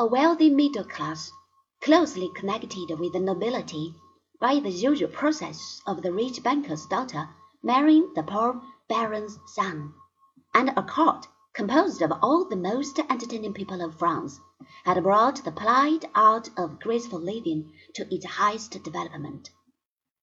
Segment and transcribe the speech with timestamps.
[0.00, 1.32] a wealthy middle class,
[1.82, 3.92] closely connected with the nobility
[4.40, 7.28] by the usual process of the rich banker's daughter
[7.64, 9.92] marrying the poor baron's son,
[10.54, 14.38] and a court composed of all the most entertaining people of France,
[14.84, 19.50] had brought the polite art of graceful living to its highest development.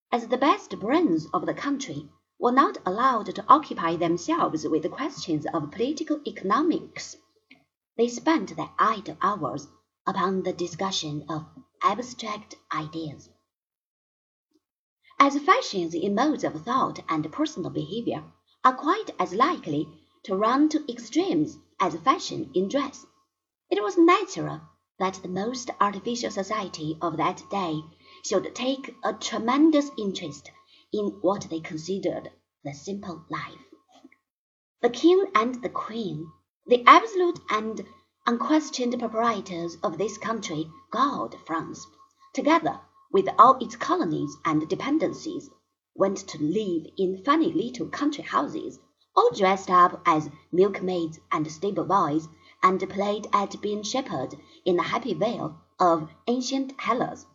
[0.09, 2.07] As the best brains of the country
[2.39, 7.17] were not allowed to occupy themselves with questions of political economics,
[7.97, 9.67] they spent their idle hours
[10.05, 11.45] upon the discussion of
[11.81, 13.29] abstract ideas.
[15.19, 18.23] As fashions in modes of thought and personal behavior
[18.63, 19.87] are quite as likely
[20.23, 23.05] to run to extremes as fashion in dress,
[23.69, 24.61] it was natural
[24.99, 27.81] that the most artificial society of that day
[28.25, 30.51] should take a tremendous interest
[30.91, 32.31] in what they considered
[32.63, 33.65] the simple life.
[34.81, 36.31] The king and the queen,
[36.67, 37.85] the absolute and
[38.25, 41.85] unquestioned proprietors of this country called France,
[42.33, 42.79] together
[43.11, 45.47] with all its colonies and dependencies,
[45.93, 48.79] went to live in funny little country houses
[49.15, 52.27] all dressed up as milkmaids and stable boys,
[52.63, 57.27] and played at being shepherd in the happy vale of ancient Hellas.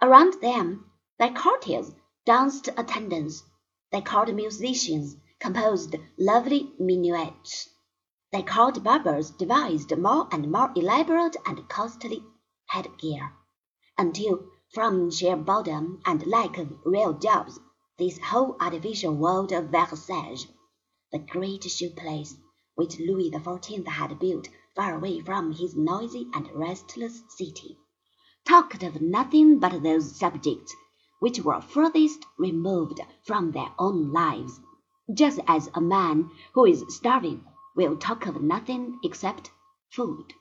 [0.00, 0.88] Around them
[1.18, 1.90] their courtiers
[2.24, 3.42] danced attendance,
[3.90, 7.68] their court musicians composed lovely minuets,
[8.32, 12.24] their court barbers devised more and more elaborate and costly
[12.68, 13.34] headgear,
[13.98, 17.60] until from sheer boredom and lack of real jobs
[17.98, 20.46] this whole artificial world of Versailles,
[21.12, 22.34] the great show place
[22.74, 27.76] which Louis XIV had built far away from his noisy and restless city,
[28.46, 30.74] talked of nothing but those subjects
[31.20, 34.60] which were furthest removed from their own lives,
[35.14, 37.44] just as a man who is starving
[37.76, 39.50] will talk of nothing except
[39.90, 40.32] food.